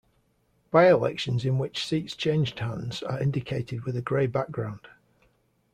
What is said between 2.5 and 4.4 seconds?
hands are indicated with a grey